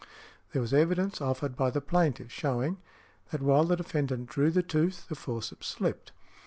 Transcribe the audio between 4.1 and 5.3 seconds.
drew the tooth, the